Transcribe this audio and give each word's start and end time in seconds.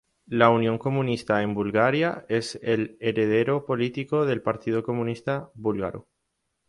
La 0.29 0.49
Unión 0.49 0.77
de 0.77 0.79
Comunistas 0.79 1.43
en 1.43 1.53
Bulgaria 1.53 2.25
es 2.27 2.59
el 2.63 2.97
heredero 2.99 3.67
político 3.67 4.25
del 4.25 4.41
Partido 4.41 4.81
Comunista 4.81 5.51
Búlgaro. 5.53 6.07